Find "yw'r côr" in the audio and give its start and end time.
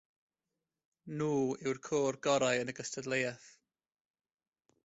1.67-2.19